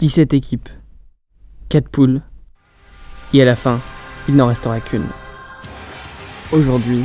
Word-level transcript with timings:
17 0.00 0.32
équipes, 0.32 0.70
4 1.68 1.90
poules, 1.90 2.22
et 3.34 3.42
à 3.42 3.44
la 3.44 3.54
fin, 3.54 3.78
il 4.30 4.34
n'en 4.34 4.46
restera 4.46 4.80
qu'une. 4.80 5.04
Aujourd'hui, 6.52 7.04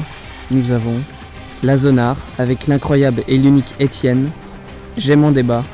nous 0.49 0.71
avons 0.71 1.01
la 1.61 1.75
Zonar 1.75 2.15
avec 2.37 2.67
l'incroyable 2.67 3.25
et 3.27 3.37
l'unique 3.37 3.73
Étienne, 3.81 4.31
J'aime 4.95 5.25
en 5.25 5.31
débat, 5.31 5.65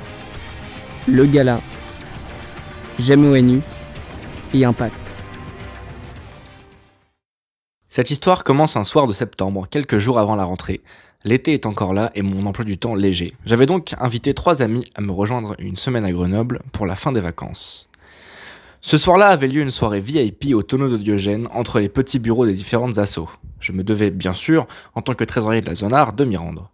le 1.07 1.27
Gala, 1.27 1.61
J'aime 2.97 3.31
ONU 3.31 3.61
et 4.55 4.65
Impact. 4.65 4.95
Cette 7.87 8.09
histoire 8.09 8.43
commence 8.43 8.77
un 8.77 8.83
soir 8.83 9.05
de 9.05 9.13
septembre, 9.13 9.67
quelques 9.69 9.99
jours 9.99 10.17
avant 10.17 10.35
la 10.35 10.45
rentrée. 10.45 10.81
L'été 11.23 11.53
est 11.53 11.67
encore 11.67 11.93
là 11.93 12.09
et 12.15 12.23
mon 12.23 12.47
emploi 12.47 12.65
du 12.65 12.79
temps 12.79 12.95
léger. 12.95 13.31
J'avais 13.45 13.67
donc 13.67 13.93
invité 13.99 14.33
trois 14.33 14.63
amis 14.63 14.83
à 14.95 15.01
me 15.01 15.11
rejoindre 15.11 15.55
une 15.59 15.75
semaine 15.75 16.03
à 16.03 16.11
Grenoble 16.11 16.61
pour 16.71 16.87
la 16.87 16.95
fin 16.95 17.11
des 17.11 17.21
vacances. 17.21 17.87
Ce 18.81 18.97
soir-là 18.97 19.27
avait 19.27 19.47
lieu 19.47 19.61
une 19.61 19.69
soirée 19.69 19.99
VIP 19.99 20.55
au 20.55 20.63
tonneau 20.63 20.89
de 20.89 20.97
Diogène 20.97 21.47
entre 21.51 21.79
les 21.79 21.89
petits 21.89 22.17
bureaux 22.17 22.47
des 22.47 22.53
différentes 22.53 22.97
assos. 22.97 23.29
Je 23.59 23.71
me 23.71 23.83
devais, 23.83 24.09
bien 24.09 24.33
sûr, 24.33 24.65
en 24.95 25.03
tant 25.03 25.13
que 25.13 25.23
trésorier 25.23 25.61
de 25.61 25.67
la 25.67 25.75
zone 25.75 25.93
art, 25.93 26.13
de 26.13 26.25
m'y 26.25 26.37
rendre. 26.37 26.71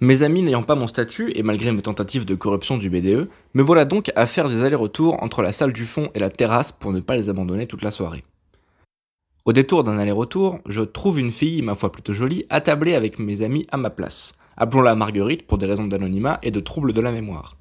Mes 0.00 0.24
amis 0.24 0.42
n'ayant 0.42 0.64
pas 0.64 0.74
mon 0.74 0.88
statut, 0.88 1.30
et 1.36 1.44
malgré 1.44 1.70
mes 1.70 1.82
tentatives 1.82 2.24
de 2.24 2.34
corruption 2.34 2.76
du 2.76 2.90
BDE, 2.90 3.28
me 3.54 3.62
voilà 3.62 3.84
donc 3.84 4.10
à 4.16 4.26
faire 4.26 4.48
des 4.48 4.64
allers-retours 4.64 5.22
entre 5.22 5.42
la 5.42 5.52
salle 5.52 5.72
du 5.72 5.84
fond 5.84 6.10
et 6.16 6.18
la 6.18 6.30
terrasse 6.30 6.72
pour 6.72 6.92
ne 6.92 6.98
pas 6.98 7.14
les 7.14 7.30
abandonner 7.30 7.68
toute 7.68 7.82
la 7.82 7.92
soirée. 7.92 8.24
Au 9.44 9.52
détour 9.52 9.82
d'un 9.82 9.98
aller-retour, 9.98 10.60
je 10.68 10.82
trouve 10.82 11.18
une 11.18 11.32
fille, 11.32 11.62
ma 11.62 11.74
foi 11.74 11.90
plutôt 11.90 12.12
jolie, 12.12 12.44
attablée 12.48 12.94
avec 12.94 13.18
mes 13.18 13.42
amis 13.42 13.64
à 13.72 13.76
ma 13.76 13.90
place. 13.90 14.34
Appelons-la 14.56 14.94
Marguerite 14.94 15.48
pour 15.48 15.58
des 15.58 15.66
raisons 15.66 15.88
d'anonymat 15.88 16.38
et 16.44 16.52
de 16.52 16.60
troubles 16.60 16.92
de 16.92 17.00
la 17.00 17.10
mémoire. 17.10 17.56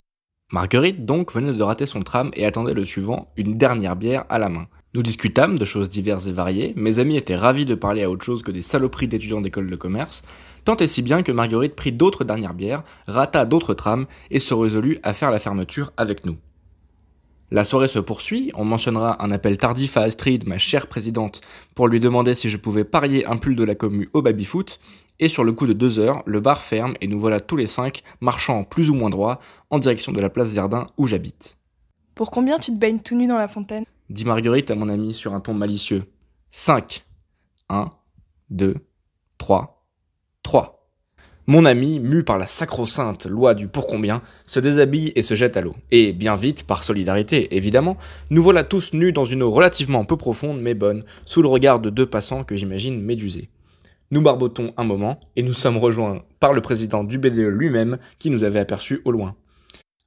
Marguerite 0.51 1.07
donc 1.07 1.33
venait 1.33 1.51
de 1.51 1.63
rater 1.63 1.87
son 1.87 2.01
tram 2.01 2.29
et 2.35 2.45
attendait 2.45 2.75
le 2.75 2.85
suivant, 2.85 3.25
une 3.35 3.57
dernière 3.57 3.95
bière 3.95 4.25
à 4.29 4.37
la 4.37 4.49
main. 4.49 4.67
Nous 4.93 5.01
discutâmes 5.01 5.57
de 5.57 5.65
choses 5.65 5.89
diverses 5.89 6.27
et 6.27 6.33
variées, 6.33 6.73
mes 6.75 6.99
amis 6.99 7.17
étaient 7.17 7.35
ravis 7.35 7.65
de 7.65 7.73
parler 7.73 8.03
à 8.03 8.11
autre 8.11 8.25
chose 8.25 8.43
que 8.43 8.51
des 8.51 8.61
saloperies 8.61 9.07
d'étudiants 9.07 9.41
d'école 9.41 9.71
de 9.71 9.75
commerce, 9.75 10.21
tant 10.65 10.75
et 10.75 10.87
si 10.87 11.01
bien 11.01 11.23
que 11.23 11.31
Marguerite 11.31 11.75
prit 11.75 11.93
d'autres 11.93 12.25
dernières 12.25 12.53
bières, 12.53 12.83
rata 13.07 13.45
d'autres 13.45 13.73
trams 13.73 14.05
et 14.29 14.39
se 14.39 14.53
résolut 14.53 14.99
à 15.01 15.15
faire 15.15 15.31
la 15.31 15.39
fermeture 15.39 15.93
avec 15.97 16.27
nous. 16.27 16.37
La 17.53 17.65
soirée 17.65 17.89
se 17.89 17.99
poursuit, 17.99 18.49
on 18.55 18.63
mentionnera 18.63 19.21
un 19.21 19.29
appel 19.29 19.57
tardif 19.57 19.97
à 19.97 20.03
Astrid, 20.03 20.47
ma 20.47 20.57
chère 20.57 20.87
présidente, 20.87 21.41
pour 21.75 21.89
lui 21.89 21.99
demander 21.99 22.33
si 22.33 22.49
je 22.49 22.55
pouvais 22.55 22.85
parier 22.85 23.25
un 23.25 23.35
pull 23.35 23.57
de 23.57 23.65
la 23.65 23.75
commu 23.75 24.07
au 24.13 24.21
baby-foot, 24.21 24.79
et 25.19 25.27
sur 25.27 25.43
le 25.43 25.51
coup 25.51 25.67
de 25.67 25.73
deux 25.73 25.99
heures, 25.99 26.23
le 26.25 26.39
bar 26.39 26.61
ferme 26.61 26.93
et 27.01 27.07
nous 27.07 27.19
voilà 27.19 27.41
tous 27.41 27.57
les 27.57 27.67
cinq 27.67 28.03
marchant 28.21 28.63
plus 28.63 28.89
ou 28.89 28.93
moins 28.93 29.09
droit 29.09 29.39
en 29.69 29.79
direction 29.79 30.13
de 30.13 30.21
la 30.21 30.29
place 30.29 30.53
Verdun 30.53 30.87
où 30.97 31.07
j'habite. 31.07 31.57
Pour 32.15 32.31
combien 32.31 32.57
tu 32.57 32.71
te 32.71 32.77
baignes 32.77 33.01
tout 33.01 33.17
nu 33.17 33.27
dans 33.27 33.37
la 33.37 33.49
fontaine? 33.49 33.83
Dit 34.09 34.23
Marguerite 34.23 34.71
à 34.71 34.75
mon 34.75 34.87
ami 34.87 35.13
sur 35.13 35.33
un 35.33 35.41
ton 35.41 35.53
malicieux. 35.53 36.05
5. 36.51 37.05
1, 37.67 37.91
2, 38.49 38.75
3, 39.37 39.85
3. 40.43 40.80
Mon 41.47 41.65
ami, 41.65 41.99
mu 41.99 42.23
par 42.23 42.37
la 42.37 42.45
sacro-sainte 42.45 43.25
loi 43.25 43.55
du 43.55 43.67
pour 43.67 43.87
combien, 43.87 44.21
se 44.45 44.59
déshabille 44.59 45.11
et 45.15 45.23
se 45.23 45.33
jette 45.33 45.57
à 45.57 45.61
l'eau. 45.61 45.75
Et 45.89 46.13
bien 46.13 46.35
vite, 46.35 46.67
par 46.67 46.83
solidarité 46.83 47.55
évidemment, 47.55 47.97
nous 48.29 48.43
voilà 48.43 48.63
tous 48.63 48.93
nus 48.93 49.11
dans 49.11 49.25
une 49.25 49.41
eau 49.41 49.49
relativement 49.49 50.05
peu 50.05 50.17
profonde 50.17 50.61
mais 50.61 50.75
bonne, 50.75 51.03
sous 51.25 51.41
le 51.41 51.47
regard 51.47 51.79
de 51.79 51.89
deux 51.89 52.05
passants 52.05 52.43
que 52.43 52.55
j'imagine 52.55 53.01
médusés. 53.01 53.49
Nous 54.11 54.21
barbotons 54.21 54.73
un 54.77 54.83
moment 54.83 55.19
et 55.35 55.41
nous 55.41 55.53
sommes 55.53 55.77
rejoints 55.77 56.21
par 56.39 56.53
le 56.53 56.61
président 56.61 57.03
du 57.03 57.17
BDE 57.17 57.47
lui-même 57.47 57.97
qui 58.19 58.29
nous 58.29 58.43
avait 58.43 58.59
aperçus 58.59 59.01
au 59.05 59.11
loin. 59.11 59.35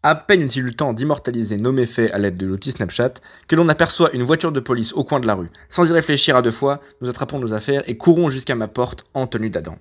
À 0.04 0.14
peine 0.14 0.42
est-il 0.42 0.60
eu 0.60 0.66
le 0.66 0.74
temps 0.74 0.92
d'immortaliser 0.92 1.56
nos 1.56 1.72
méfaits 1.72 2.12
à 2.12 2.18
l'aide 2.18 2.36
de 2.36 2.46
l'outil 2.46 2.70
Snapchat 2.70 3.14
que 3.48 3.56
l'on 3.56 3.70
aperçoit 3.70 4.12
une 4.12 4.22
voiture 4.22 4.52
de 4.52 4.60
police 4.60 4.92
au 4.92 5.02
coin 5.02 5.18
de 5.18 5.26
la 5.26 5.34
rue. 5.34 5.50
Sans 5.68 5.88
y 5.88 5.92
réfléchir 5.92 6.36
à 6.36 6.42
deux 6.42 6.50
fois, 6.50 6.80
nous 7.00 7.08
attrapons 7.08 7.38
nos 7.38 7.54
affaires 7.54 7.82
et 7.88 7.96
courons 7.96 8.28
jusqu'à 8.28 8.54
ma 8.54 8.68
porte 8.68 9.06
en 9.14 9.26
tenue 9.26 9.48
d'Adam. 9.48 9.78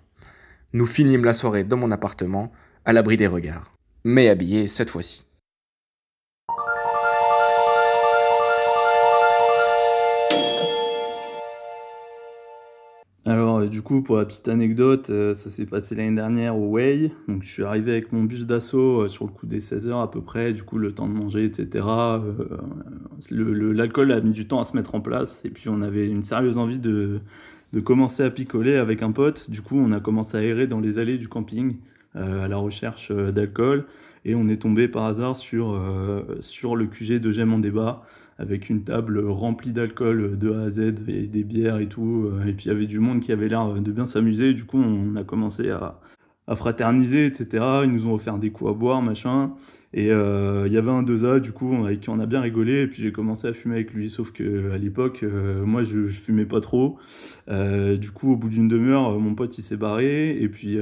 Nous 0.75 0.88
finîmes 0.88 1.23
la 1.23 1.35
soirée 1.35 1.63
dans 1.63 1.78
mon 1.78 1.91
appartement, 1.91 2.51
à 2.84 2.94
l'abri 2.94 3.16
des 3.16 3.28
regards. 3.28 3.73
Mais 4.03 4.28
habillés 4.28 4.67
cette 4.67 4.89
fois-ci. 4.89 5.23
Alors, 13.25 13.59
euh, 13.59 13.67
du 13.67 13.83
coup, 13.83 14.01
pour 14.01 14.17
la 14.17 14.25
petite 14.25 14.47
anecdote, 14.47 15.12
euh, 15.12 15.35
ça 15.35 15.51
s'est 15.51 15.67
passé 15.67 15.94
l'année 15.94 16.16
dernière 16.16 16.57
au 16.57 16.72
Way. 16.72 17.12
Donc, 17.28 17.44
je 17.44 17.50
suis 17.50 17.63
arrivé 17.63 17.91
avec 17.91 18.12
mon 18.12 18.23
bus 18.23 18.47
d'assaut 18.47 19.03
euh, 19.03 19.07
sur 19.09 19.25
le 19.25 19.31
coup 19.31 19.45
des 19.45 19.62
16 19.62 19.88
heures 19.88 20.01
à 20.01 20.09
peu 20.09 20.22
près, 20.22 20.53
du 20.53 20.63
coup, 20.63 20.79
le 20.79 20.91
temps 20.91 21.07
de 21.07 21.13
manger, 21.13 21.45
etc. 21.45 21.85
L'alcool 23.29 24.12
a 24.12 24.22
mis 24.22 24.31
du 24.31 24.47
temps 24.47 24.59
à 24.59 24.63
se 24.63 24.75
mettre 24.75 24.95
en 24.95 25.01
place. 25.01 25.44
Et 25.45 25.51
puis, 25.51 25.69
on 25.69 25.83
avait 25.83 26.07
une 26.07 26.23
sérieuse 26.23 26.57
envie 26.57 26.79
de, 26.79 27.22
de 27.73 27.79
commencer 27.81 28.23
à 28.23 28.29
picoler 28.29 28.75
avec 28.75 29.03
un 29.03 29.11
pote. 29.11 29.50
Du 29.50 29.61
coup, 29.61 29.78
on 29.78 29.91
a 29.91 30.00
commencé 30.00 30.38
à 30.38 30.41
errer 30.41 30.67
dans 30.67 30.79
les 30.79 31.00
allées 31.00 31.17
du 31.17 31.28
camping 31.28 31.75
à 32.16 32.47
la 32.47 32.57
recherche 32.57 33.11
d'alcool. 33.11 33.85
Et 34.23 34.35
on 34.35 34.47
est 34.47 34.61
tombé 34.61 34.88
par 34.88 35.06
hasard 35.06 35.35
sur, 35.35 35.78
sur 36.39 36.75
le 36.75 36.85
QG 36.85 37.19
de 37.19 37.31
J'aime 37.31 37.53
en 37.53 37.59
débat 37.59 38.06
avec 38.39 38.69
une 38.69 38.83
table 38.83 39.19
remplie 39.25 39.73
d'alcool 39.73 40.38
de 40.38 40.51
A 40.51 40.63
à 40.63 40.69
Z 40.69 40.79
et 41.07 41.28
des 41.28 41.44
bières 41.44 41.78
et 41.79 41.88
tout. 41.88 42.31
Euh, 42.31 42.45
et 42.45 42.53
puis 42.53 42.66
il 42.66 42.67
y 42.69 42.72
avait 42.72 42.88
du 42.88 43.00
monde 43.00 43.22
qui 43.22 43.31
avait 43.31 43.47
l'air 43.47 43.73
de 43.73 43.91
bien 43.91 44.06
s'amuser. 44.06 44.53
Du 44.53 44.66
coup, 44.66 44.81
on 44.81 45.16
a 45.16 45.23
commencé 45.23 45.69
à, 45.69 46.00
fraterniser, 46.48 47.26
etc. 47.26 47.64
Ils 47.86 47.92
nous 47.92 48.08
ont 48.08 48.14
offert 48.14 48.38
des 48.38 48.52
coups 48.52 48.72
à 48.72 48.74
boire, 48.74 49.02
machin. 49.02 49.54
Et 49.94 50.12
euh, 50.12 50.66
il 50.68 50.74
y 50.74 50.78
avait 50.78 50.92
un 50.92 51.04
2A, 51.04 51.40
du 51.40 51.52
coup, 51.52 51.74
avec 51.86 52.02
qui 52.02 52.09
on 52.09 52.20
a 52.20 52.26
bien 52.26 52.42
rigolé. 52.42 52.81
Et 52.81 52.88
puis 52.88 53.02
j'ai 53.02 53.12
commencé 53.12 53.48
à 53.48 53.54
fumer 53.54 53.76
avec 53.76 53.94
lui. 53.94 54.09
Sauf 54.09 54.31
que 54.31 54.72
à 54.72 54.78
l'époque, 54.78 55.22
euh, 55.24 55.66
moi, 55.66 55.84
je, 55.84 56.08
je, 56.08 56.20
fumais 56.20 56.46
pas 56.46 56.62
trop. 56.62 56.98
du 57.48 58.12
coup, 58.12 58.34
au 58.34 58.36
bout 58.36 58.50
d'une 58.50 58.68
demi-heure, 58.68 59.20
mon 59.20 59.36
pote, 59.36 59.58
il 59.58 59.64
s'est 59.64 59.78
barré. 59.78 60.38
Et 60.42 60.50
puis, 60.50 60.78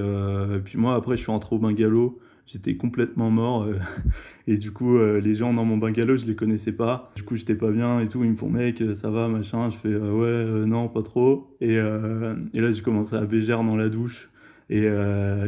puis 0.65 0.77
moi, 0.77 0.95
après, 0.95 1.17
je 1.17 1.21
suis 1.21 1.31
rentré 1.31 1.55
au 1.55 1.59
bungalow 1.59 2.19
j'étais 2.51 2.75
complètement 2.75 3.29
mort. 3.29 3.63
Euh, 3.63 3.75
et 4.47 4.57
du 4.57 4.71
coup, 4.71 4.97
euh, 4.97 5.19
les 5.19 5.35
gens 5.35 5.53
dans 5.53 5.65
mon 5.65 5.77
bungalow, 5.77 6.17
je 6.17 6.25
les 6.25 6.35
connaissais 6.35 6.71
pas. 6.71 7.11
Du 7.15 7.23
coup, 7.23 7.35
j'étais 7.35 7.55
pas 7.55 7.71
bien 7.71 7.99
et 7.99 8.07
tout. 8.07 8.23
Ils 8.23 8.31
me 8.31 8.35
font, 8.35 8.49
mec, 8.49 8.83
ça 8.93 9.09
va, 9.09 9.27
machin. 9.27 9.69
Je 9.69 9.77
fais, 9.77 9.89
euh, 9.89 10.61
ouais, 10.61 10.67
non, 10.67 10.87
pas 10.87 11.03
trop. 11.03 11.55
Et, 11.61 11.75
et 11.75 12.61
là, 12.61 12.71
j'ai 12.71 12.81
commencé 12.81 13.15
à 13.15 13.21
bégère 13.21 13.63
dans 13.63 13.75
la 13.75 13.89
douche. 13.89 14.29
Et, 14.71 14.87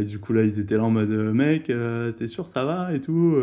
du 0.05 0.19
coup, 0.19 0.33
là, 0.33 0.43
ils 0.43 0.59
étaient 0.59 0.75
là 0.75 0.83
en 0.83 0.89
mode, 0.91 1.09
mec, 1.09 1.71
t'es 2.17 2.27
sûr, 2.27 2.47
ça 2.47 2.65
va 2.65 2.93
et 2.93 2.99
tout. 2.99 3.37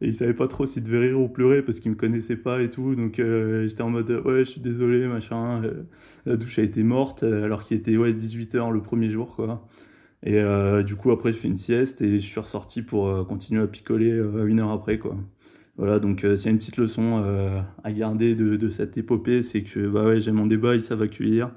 et 0.00 0.06
ils 0.06 0.14
savaient 0.14 0.34
pas 0.34 0.46
trop 0.46 0.66
s'ils 0.66 0.84
devaient 0.84 1.08
rire 1.08 1.20
ou 1.20 1.28
pleurer 1.28 1.62
parce 1.62 1.80
qu'ils 1.80 1.90
me 1.90 1.96
connaissaient 1.96 2.36
pas 2.36 2.62
et 2.62 2.70
tout. 2.70 2.94
Donc, 2.94 3.20
j'étais 3.66 3.82
en 3.82 3.90
mode, 3.90 4.10
ouais, 4.24 4.44
je 4.44 4.50
suis 4.50 4.60
désolé, 4.60 5.08
machin. 5.08 5.62
la 6.26 6.36
douche 6.36 6.60
a 6.60 6.62
été 6.62 6.82
morte 6.84 7.24
alors 7.24 7.64
qu'il 7.64 7.76
était, 7.76 7.96
ouais, 7.96 8.12
18h 8.12 8.72
le 8.72 8.82
premier 8.82 9.10
jour, 9.10 9.34
quoi. 9.34 9.66
Et 10.22 10.38
euh, 10.40 10.82
du 10.82 10.96
coup, 10.96 11.10
après, 11.12 11.32
je 11.32 11.38
fais 11.38 11.48
une 11.48 11.56
sieste 11.56 12.02
et 12.02 12.18
je 12.18 12.26
suis 12.26 12.40
ressorti 12.40 12.82
pour 12.82 13.08
euh, 13.08 13.24
continuer 13.24 13.62
à 13.62 13.66
picoler 13.66 14.10
euh, 14.10 14.46
une 14.46 14.60
heure 14.60 14.70
après, 14.70 14.98
quoi. 14.98 15.16
Voilà, 15.76 15.98
donc 15.98 16.26
c'est 16.36 16.48
une 16.48 16.56
petite 16.56 16.78
leçon 16.78 17.22
à 17.84 17.92
garder 17.92 18.34
de, 18.34 18.68
cette 18.70 18.96
épopée, 18.96 19.42
c'est 19.42 19.62
que 19.62 19.86
bah 19.86 20.04
ouais, 20.06 20.22
j'aime 20.22 20.36
mon 20.36 20.46
débat, 20.46 20.74
ils 20.74 20.80
savent 20.80 21.02
accueillir 21.02 21.50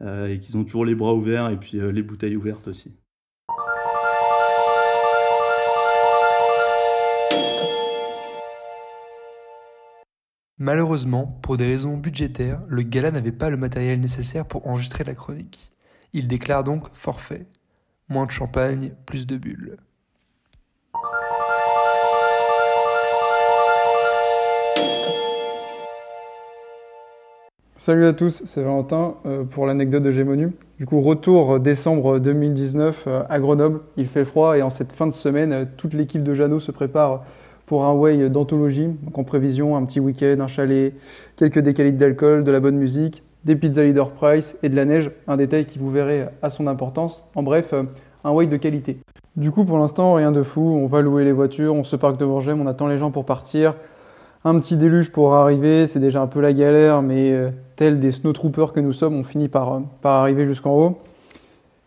et 0.00 0.38
qu'ils 0.40 0.56
ont 0.56 0.64
toujours 0.64 0.86
les 0.86 0.94
bras 0.94 1.14
ouverts 1.14 1.50
et 1.50 1.58
puis 1.58 1.78
les 1.92 2.02
bouteilles 2.02 2.36
ouvertes 2.36 2.68
aussi. 2.68 2.92
Malheureusement, 10.58 11.38
pour 11.42 11.58
des 11.58 11.66
raisons 11.66 11.98
budgétaires, 11.98 12.62
le 12.66 12.80
gala 12.80 13.10
n'avait 13.10 13.30
pas 13.30 13.50
le 13.50 13.58
matériel 13.58 14.00
nécessaire 14.00 14.46
pour 14.46 14.66
enregistrer 14.66 15.04
la 15.04 15.14
chronique. 15.14 15.70
Il 16.14 16.28
déclare 16.28 16.64
donc 16.64 16.88
forfait. 16.94 17.44
Moins 18.08 18.24
de 18.24 18.30
champagne, 18.30 18.92
plus 19.04 19.26
de 19.26 19.36
bulles. 19.36 19.76
Salut 27.76 28.06
à 28.06 28.14
tous, 28.14 28.42
c'est 28.46 28.62
Valentin 28.62 29.16
euh, 29.26 29.44
pour 29.44 29.66
l'anecdote 29.66 30.04
de 30.04 30.10
Gémonu. 30.10 30.52
Du 30.78 30.86
coup, 30.86 31.02
retour 31.02 31.60
décembre 31.60 32.18
2019 32.18 33.04
euh, 33.06 33.22
à 33.28 33.38
Grenoble. 33.40 33.80
Il 33.98 34.08
fait 34.08 34.24
froid 34.24 34.56
et 34.56 34.62
en 34.62 34.70
cette 34.70 34.92
fin 34.92 35.06
de 35.06 35.12
semaine, 35.12 35.52
euh, 35.52 35.64
toute 35.76 35.92
l'équipe 35.92 36.22
de 36.22 36.32
Jeannot 36.32 36.60
se 36.60 36.72
prépare 36.72 37.26
pour 37.66 37.84
un 37.84 37.92
way 37.92 38.28
d'anthologie. 38.28 38.88
Donc 39.02 39.18
en 39.18 39.24
prévision, 39.24 39.76
un 39.76 39.84
petit 39.84 40.00
week-end, 40.00 40.36
un 40.40 40.46
chalet, 40.46 40.94
quelques 41.36 41.58
décalitres 41.58 41.98
d'alcool, 41.98 42.44
de 42.44 42.50
la 42.50 42.60
bonne 42.60 42.76
musique, 42.76 43.22
des 43.44 43.56
pizzas 43.56 43.84
leader 43.84 44.08
price 44.10 44.56
et 44.62 44.68
de 44.68 44.76
la 44.76 44.84
neige, 44.84 45.10
un 45.28 45.36
détail 45.36 45.64
qui 45.64 45.78
vous 45.78 45.90
verrez 45.90 46.26
à 46.42 46.50
son 46.50 46.66
importance. 46.66 47.22
En 47.34 47.42
bref, 47.42 47.72
euh, 47.72 47.82
un 48.24 48.32
way 48.32 48.46
de 48.46 48.56
qualité. 48.56 48.98
Du 49.36 49.50
coup, 49.50 49.64
pour 49.64 49.78
l'instant, 49.78 50.14
rien 50.14 50.32
de 50.32 50.42
fou. 50.42 50.62
On 50.62 50.86
va 50.86 51.02
louer 51.02 51.24
les 51.24 51.32
voitures, 51.32 51.74
on 51.74 51.84
se 51.84 51.94
parque 51.94 52.18
de 52.18 52.24
Bourgem, 52.24 52.60
on 52.60 52.66
attend 52.66 52.86
les 52.86 52.98
gens 52.98 53.10
pour 53.10 53.24
partir. 53.24 53.74
Un 54.44 54.58
petit 54.60 54.76
déluge 54.76 55.10
pour 55.12 55.34
arriver, 55.34 55.86
c'est 55.86 56.00
déjà 56.00 56.22
un 56.22 56.26
peu 56.26 56.40
la 56.40 56.52
galère, 56.52 57.02
mais 57.02 57.32
euh, 57.32 57.50
tel 57.74 58.00
des 58.00 58.12
snowtroopers 58.12 58.72
que 58.72 58.80
nous 58.80 58.92
sommes, 58.92 59.14
on 59.14 59.24
finit 59.24 59.48
par, 59.48 59.74
euh, 59.74 59.80
par 60.00 60.20
arriver 60.20 60.46
jusqu'en 60.46 60.70
haut. 60.70 60.98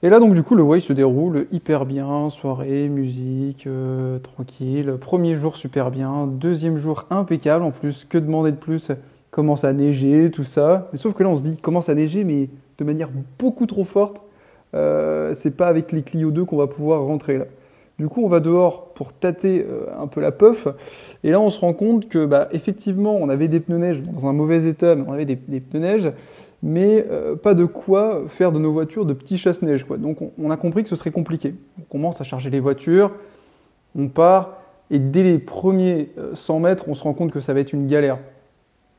Et 0.01 0.07
là, 0.07 0.21
donc, 0.21 0.33
du 0.33 0.43
coup, 0.43 0.55
le 0.55 0.63
way 0.63 0.79
se 0.79 0.93
déroule 0.93 1.45
hyper 1.51 1.85
bien. 1.85 2.29
Soirée, 2.29 2.87
musique, 2.87 3.67
euh, 3.67 4.17
tranquille. 4.19 4.93
Premier 4.99 5.35
jour, 5.35 5.57
super 5.57 5.91
bien. 5.91 6.25
Deuxième 6.25 6.77
jour, 6.77 7.05
impeccable. 7.09 7.65
En 7.65 7.71
plus, 7.71 8.05
que 8.05 8.17
demander 8.17 8.51
de 8.51 8.55
plus? 8.55 8.91
Commence 9.29 9.65
à 9.65 9.73
neiger, 9.73 10.31
tout 10.31 10.45
ça? 10.45 10.87
Mais 10.93 10.97
sauf 10.97 11.13
que 11.13 11.23
là, 11.23 11.29
on 11.29 11.35
se 11.35 11.43
dit, 11.43 11.57
commence 11.57 11.89
à 11.89 11.95
neiger, 11.95 12.23
mais 12.23 12.47
de 12.77 12.83
manière 12.85 13.09
beaucoup 13.37 13.65
trop 13.65 13.83
forte. 13.83 14.21
Euh, 14.73 15.33
c'est 15.35 15.51
pas 15.51 15.67
avec 15.67 15.91
les 15.91 16.01
Clio 16.01 16.31
2 16.31 16.45
qu'on 16.45 16.57
va 16.57 16.67
pouvoir 16.67 17.03
rentrer 17.03 17.37
là. 17.37 17.45
Du 17.97 18.07
coup, 18.07 18.23
on 18.23 18.29
va 18.29 18.39
dehors 18.39 18.93
pour 18.93 19.11
tâter 19.11 19.65
euh, 19.69 19.87
un 20.01 20.07
peu 20.07 20.21
la 20.21 20.31
puff. 20.31 20.69
Et 21.25 21.31
là, 21.31 21.41
on 21.41 21.49
se 21.49 21.59
rend 21.59 21.73
compte 21.73 22.07
que, 22.07 22.25
bah, 22.25 22.47
effectivement, 22.53 23.17
on 23.17 23.27
avait 23.27 23.49
des 23.49 23.59
pneus 23.59 23.79
neige 23.79 23.99
dans 23.99 24.29
un 24.29 24.33
mauvais 24.33 24.65
état, 24.65 24.95
mais 24.95 25.03
on 25.05 25.11
avait 25.11 25.25
des, 25.25 25.35
des 25.35 25.59
pneus 25.59 25.81
neige 25.81 26.11
mais 26.61 27.05
euh, 27.09 27.35
pas 27.35 27.53
de 27.53 27.65
quoi 27.65 28.23
faire 28.27 28.51
de 28.51 28.59
nos 28.59 28.71
voitures 28.71 29.05
de 29.05 29.13
petits 29.13 29.37
chasse-neige. 29.37 29.85
Donc 29.97 30.17
on, 30.37 30.51
a 30.51 30.57
compris 30.57 30.83
que 30.83 30.89
ce 30.89 30.95
serait 30.95 31.11
compliqué. 31.11 31.55
On 31.79 31.83
commence 31.83 32.19
à 32.21 32.23
charger 32.23 32.49
les 32.49 32.59
voitures, 32.59 33.11
on 33.97 34.07
part, 34.07 34.57
et 34.91 34.99
dès 34.99 35.23
les 35.23 35.39
premiers 35.39 36.11
100 36.33 36.59
mètres, 36.59 36.85
on 36.87 36.95
se 36.95 37.03
rend 37.03 37.13
compte 37.13 37.31
que 37.31 37.39
ça 37.39 37.53
va 37.53 37.59
être 37.59 37.73
une 37.73 37.87
galère. 37.87 38.17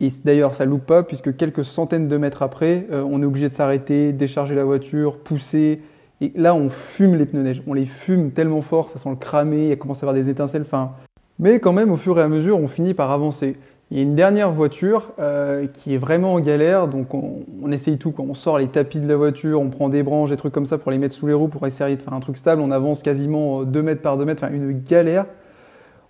Et 0.00 0.08
d'ailleurs, 0.24 0.54
ça 0.54 0.64
loupe 0.64 0.86
pas, 0.86 1.02
puisque 1.02 1.36
quelques 1.36 1.64
centaines 1.64 2.08
de 2.08 2.16
mètres 2.16 2.42
après, 2.42 2.86
euh, 2.90 3.02
on 3.02 3.22
est 3.22 3.26
obligé 3.26 3.48
de 3.48 3.54
s'arrêter, 3.54 4.12
décharger 4.12 4.54
la 4.54 4.64
voiture, 4.64 5.18
pousser. 5.18 5.82
Et 6.22 6.32
là, 6.36 6.54
on 6.54 6.70
fume 6.70 7.16
les 7.16 7.26
pneus 7.26 7.42
neige. 7.42 7.62
On 7.66 7.74
les 7.74 7.84
fume 7.84 8.30
tellement 8.30 8.62
fort, 8.62 8.88
ça 8.88 8.98
sent 8.98 9.10
le 9.10 9.16
cramer, 9.16 9.70
il 9.70 9.78
commence 9.78 10.02
à 10.02 10.06
avoir 10.06 10.14
des 10.14 10.30
étincelles. 10.30 10.62
Enfin, 10.62 10.92
mais 11.38 11.60
quand 11.60 11.74
même, 11.74 11.90
au 11.90 11.96
fur 11.96 12.18
et 12.18 12.22
à 12.22 12.28
mesure, 12.28 12.58
on 12.58 12.66
finit 12.66 12.94
par 12.94 13.10
avancer. 13.10 13.56
Il 13.90 13.96
y 13.96 14.00
a 14.00 14.04
une 14.04 14.14
dernière 14.14 14.52
voiture 14.52 15.14
euh, 15.18 15.66
qui 15.66 15.94
est 15.94 15.98
vraiment 15.98 16.34
en 16.34 16.40
galère, 16.40 16.86
donc 16.86 17.12
on, 17.12 17.72
essaye 17.72 17.98
tout. 17.98 18.14
On 18.18 18.34
sort 18.34 18.58
les 18.58 18.68
tapis 18.68 19.00
de 19.00 19.08
la 19.08 19.16
voiture, 19.16 19.60
on 19.60 19.68
prend 19.68 19.88
des 19.88 20.04
branches, 20.04 20.30
des 20.30 20.36
trucs 20.36 20.52
comme 20.52 20.66
ça 20.66 20.78
pour 20.78 20.92
les 20.92 20.98
mettre 20.98 21.14
sous 21.14 21.26
les 21.26 21.34
roues 21.34 21.48
pour 21.48 21.66
essayer 21.66 21.96
de 21.96 22.02
faire 22.02 22.12
un 22.12 22.20
truc 22.20 22.36
stable. 22.36 22.62
On 22.62 22.70
avance 22.70 23.02
quasiment 23.02 23.64
2 23.64 23.82
mètres 23.82 24.00
par 24.00 24.16
2 24.16 24.24
mètres, 24.24 24.44
enfin 24.44 24.54
une 24.54 24.80
galère. 24.80 25.26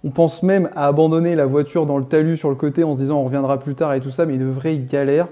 On 0.04 0.10
pense 0.10 0.42
même 0.42 0.68
à 0.74 0.88
abandonner 0.88 1.34
la 1.34 1.46
voiture 1.46 1.86
dans 1.86 1.96
le 1.96 2.04
talus 2.04 2.36
sur 2.36 2.50
le 2.50 2.54
côté 2.54 2.84
en 2.84 2.94
se 2.94 3.00
disant 3.00 3.18
on 3.18 3.24
reviendra 3.24 3.58
plus 3.58 3.74
tard 3.74 3.94
et 3.94 4.00
tout 4.00 4.10
ça, 4.10 4.26
mais 4.26 4.34
une 4.34 4.50
vraie 4.50 4.76
galère. 4.76 5.28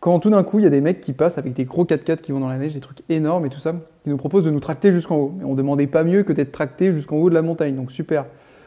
Quand 0.00 0.18
tout 0.18 0.30
d'un 0.30 0.44
coup 0.44 0.58
il 0.58 0.64
y 0.64 0.66
a 0.66 0.70
des 0.70 0.82
mecs 0.82 1.00
qui 1.00 1.14
passent 1.14 1.38
avec 1.38 1.54
des 1.54 1.64
gros 1.64 1.84
4x4 1.86 2.18
qui 2.18 2.32
vont 2.32 2.40
dans 2.40 2.48
la 2.48 2.58
neige, 2.58 2.74
des 2.74 2.80
trucs 2.80 3.00
énormes 3.08 3.46
et 3.46 3.48
tout 3.48 3.60
ça, 3.60 3.74
qui 4.04 4.10
nous 4.10 4.18
proposent 4.18 4.44
de 4.44 4.50
nous 4.50 4.60
tracter 4.60 4.92
jusqu'en 4.92 5.16
haut. 5.16 5.34
Mais 5.38 5.44
on 5.44 5.54
demandait 5.54 5.86
pas 5.86 6.04
mieux 6.04 6.22
que 6.22 6.34
d'être 6.34 6.52
tracté 6.52 6.92
jusqu'en 6.92 7.16
haut 7.16 7.30
de 7.30 7.34
la 7.34 7.42
montagne, 7.42 7.74
donc 7.74 7.92
super. 7.92 8.26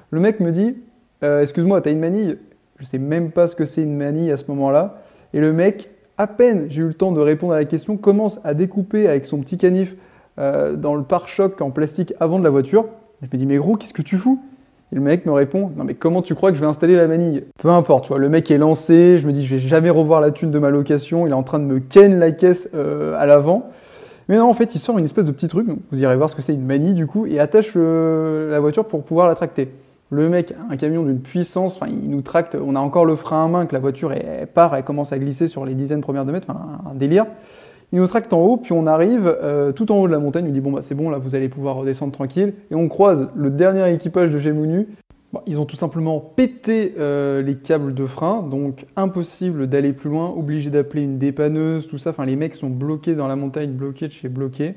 Le 0.09 0.19
mec 0.19 0.39
me 0.39 0.51
dit 0.51 0.75
euh, 1.23 1.43
Excuse-moi, 1.43 1.81
t'as 1.81 1.91
une 1.91 1.99
manille? 1.99 2.37
Je 2.81 2.85
sais 2.87 2.97
même 2.97 3.29
pas 3.29 3.47
ce 3.47 3.55
que 3.55 3.65
c'est 3.65 3.83
une 3.83 3.95
manille 3.95 4.31
à 4.31 4.37
ce 4.37 4.45
moment-là. 4.47 5.03
Et 5.35 5.39
le 5.39 5.53
mec, 5.53 5.91
à 6.17 6.25
peine 6.25 6.65
j'ai 6.69 6.81
eu 6.81 6.87
le 6.87 6.95
temps 6.95 7.11
de 7.11 7.21
répondre 7.21 7.53
à 7.53 7.59
la 7.59 7.65
question, 7.65 7.95
commence 7.95 8.41
à 8.43 8.55
découper 8.55 9.07
avec 9.07 9.27
son 9.27 9.37
petit 9.37 9.57
canif 9.57 9.95
euh, 10.39 10.75
dans 10.75 10.95
le 10.95 11.03
pare-choc 11.03 11.61
en 11.61 11.69
plastique 11.69 12.13
avant 12.19 12.39
de 12.39 12.43
la 12.43 12.49
voiture. 12.49 12.85
Je 13.21 13.27
me 13.31 13.37
dis, 13.37 13.45
mais 13.45 13.57
gros, 13.57 13.75
qu'est-ce 13.75 13.93
que 13.93 14.01
tu 14.01 14.17
fous? 14.17 14.41
Et 14.91 14.95
le 14.95 15.01
mec 15.01 15.27
me 15.27 15.31
répond, 15.31 15.69
non 15.77 15.83
mais 15.83 15.93
comment 15.93 16.23
tu 16.23 16.33
crois 16.33 16.49
que 16.49 16.55
je 16.57 16.61
vais 16.61 16.67
installer 16.67 16.95
la 16.95 17.07
manille? 17.07 17.43
Peu 17.59 17.69
importe, 17.69 18.07
vois, 18.07 18.17
le 18.17 18.29
mec 18.29 18.49
est 18.49 18.57
lancé, 18.57 19.19
je 19.19 19.27
me 19.27 19.31
dis, 19.31 19.45
je 19.45 19.55
vais 19.55 19.61
jamais 19.61 19.91
revoir 19.91 20.19
la 20.19 20.31
thune 20.31 20.49
de 20.49 20.57
ma 20.57 20.71
location, 20.71 21.27
il 21.27 21.29
est 21.29 21.35
en 21.35 21.43
train 21.43 21.59
de 21.59 21.65
me 21.65 21.79
ken 21.79 22.17
la 22.17 22.31
caisse 22.31 22.67
euh, 22.73 23.15
à 23.19 23.27
l'avant. 23.27 23.69
Mais 24.27 24.37
non, 24.37 24.49
en 24.49 24.53
fait, 24.53 24.73
il 24.73 24.79
sort 24.79 24.97
une 24.97 25.05
espèce 25.05 25.25
de 25.25 25.31
petit 25.31 25.47
truc, 25.47 25.67
vous 25.91 26.01
irez 26.01 26.15
voir 26.15 26.31
ce 26.31 26.35
que 26.35 26.41
c'est 26.41 26.53
une 26.53 26.65
manille 26.65 26.95
du 26.95 27.05
coup, 27.05 27.27
et 27.27 27.39
attache 27.39 27.75
le, 27.75 28.49
la 28.49 28.59
voiture 28.59 28.85
pour 28.85 29.03
pouvoir 29.03 29.27
la 29.27 29.35
tracter. 29.35 29.69
Le 30.13 30.27
mec, 30.27 30.53
un 30.69 30.75
camion 30.75 31.03
d'une 31.03 31.21
puissance, 31.21 31.77
enfin, 31.77 31.87
il 31.89 32.09
nous 32.09 32.21
tracte, 32.21 32.57
on 32.61 32.75
a 32.75 32.79
encore 32.81 33.05
le 33.05 33.15
frein 33.15 33.45
à 33.45 33.47
main, 33.47 33.65
que 33.65 33.71
la 33.71 33.79
voiture 33.79 34.13
part, 34.53 34.75
elle 34.75 34.83
commence 34.83 35.13
à 35.13 35.17
glisser 35.17 35.47
sur 35.47 35.63
les 35.63 35.73
dizaines 35.73 36.01
premières 36.01 36.25
de 36.25 36.33
mètres, 36.33 36.47
enfin, 36.49 36.81
un, 36.85 36.93
délire. 36.95 37.25
Il 37.93 37.99
nous 37.99 38.07
tracte 38.07 38.33
en 38.33 38.41
haut, 38.41 38.57
puis 38.57 38.73
on 38.73 38.87
arrive 38.87 39.33
euh, 39.41 39.71
tout 39.71 39.89
en 39.89 40.01
haut 40.01 40.07
de 40.07 40.11
la 40.11 40.19
montagne, 40.19 40.47
il 40.47 40.51
dit 40.51 40.59
bon 40.59 40.71
bah 40.71 40.81
c'est 40.81 40.95
bon, 40.95 41.09
là 41.09 41.17
vous 41.17 41.33
allez 41.33 41.47
pouvoir 41.47 41.77
redescendre 41.77 42.11
tranquille, 42.11 42.53
et 42.69 42.75
on 42.75 42.89
croise 42.89 43.29
le 43.35 43.51
dernier 43.51 43.89
équipage 43.93 44.31
de 44.31 44.37
Gemonu. 44.37 44.89
Bon, 45.31 45.39
ils 45.45 45.61
ont 45.61 45.65
tout 45.65 45.77
simplement 45.77 46.19
pété 46.19 46.93
euh, 46.99 47.41
les 47.41 47.55
câbles 47.55 47.93
de 47.93 48.05
frein, 48.05 48.43
donc 48.43 48.85
impossible 48.97 49.67
d'aller 49.67 49.93
plus 49.93 50.09
loin, 50.09 50.29
obligé 50.29 50.69
d'appeler 50.69 51.03
une 51.03 51.19
dépanneuse, 51.19 51.87
tout 51.87 51.97
ça. 51.97 52.09
Enfin, 52.09 52.25
les 52.25 52.35
mecs 52.35 52.55
sont 52.55 52.69
bloqués 52.69 53.15
dans 53.15 53.29
la 53.29 53.37
montagne, 53.37 53.71
bloqués 53.71 54.09
de 54.09 54.13
chez 54.13 54.27
bloqués. 54.27 54.75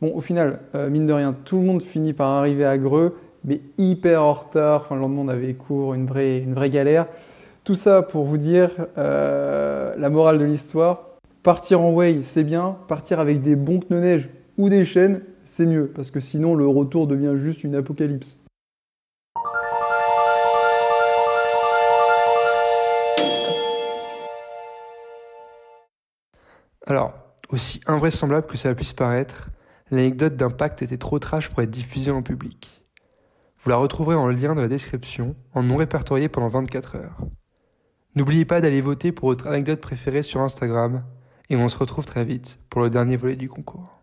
Bon, 0.00 0.12
au 0.14 0.22
final, 0.22 0.60
euh, 0.74 0.88
mine 0.88 1.06
de 1.06 1.12
rien, 1.12 1.36
tout 1.44 1.58
le 1.58 1.64
monde 1.64 1.82
finit 1.82 2.14
par 2.14 2.30
arriver 2.30 2.64
à 2.64 2.78
Greux 2.78 3.14
mais 3.44 3.60
hyper 3.78 4.22
en 4.22 4.32
retard. 4.32 4.82
Enfin, 4.82 4.94
le 4.94 5.00
lendemain, 5.00 5.22
on 5.22 5.28
avait 5.28 5.54
cours, 5.54 5.94
une 5.94 6.06
vraie, 6.06 6.38
une 6.38 6.54
vraie 6.54 6.70
galère. 6.70 7.06
Tout 7.64 7.74
ça 7.74 8.02
pour 8.02 8.24
vous 8.24 8.38
dire 8.38 8.70
euh, 8.98 9.94
la 9.96 10.10
morale 10.10 10.38
de 10.38 10.44
l'histoire. 10.44 11.08
Partir 11.42 11.80
en 11.80 11.92
way, 11.92 12.22
c'est 12.22 12.44
bien. 12.44 12.76
Partir 12.88 13.20
avec 13.20 13.42
des 13.42 13.56
bons 13.56 13.80
pneus 13.80 14.00
neige 14.00 14.28
ou 14.58 14.68
des 14.68 14.84
chaînes, 14.84 15.22
c'est 15.44 15.66
mieux. 15.66 15.86
Parce 15.86 16.10
que 16.10 16.20
sinon, 16.20 16.54
le 16.54 16.66
retour 16.66 17.06
devient 17.06 17.34
juste 17.36 17.64
une 17.64 17.74
apocalypse. 17.74 18.36
Alors, 26.86 27.12
aussi 27.50 27.80
invraisemblable 27.86 28.46
que 28.46 28.56
cela 28.56 28.74
puisse 28.74 28.92
paraître, 28.92 29.50
l'anecdote 29.90 30.36
d'impact 30.36 30.82
était 30.82 30.98
trop 30.98 31.18
trash 31.18 31.48
pour 31.48 31.62
être 31.62 31.70
diffusée 31.70 32.10
en 32.10 32.22
public. 32.22 32.79
Vous 33.62 33.68
la 33.68 33.76
retrouverez 33.76 34.16
en 34.16 34.28
lien 34.28 34.54
dans 34.54 34.62
la 34.62 34.68
description, 34.68 35.36
en 35.52 35.62
non 35.62 35.76
répertorié 35.76 36.30
pendant 36.30 36.48
24 36.48 36.96
heures. 36.96 37.18
N'oubliez 38.14 38.46
pas 38.46 38.62
d'aller 38.62 38.80
voter 38.80 39.12
pour 39.12 39.28
votre 39.28 39.48
anecdote 39.48 39.82
préférée 39.82 40.22
sur 40.22 40.40
Instagram, 40.40 41.04
et 41.50 41.56
on 41.56 41.68
se 41.68 41.76
retrouve 41.76 42.06
très 42.06 42.24
vite 42.24 42.58
pour 42.70 42.80
le 42.80 42.88
dernier 42.88 43.18
volet 43.18 43.36
du 43.36 43.50
concours. 43.50 43.99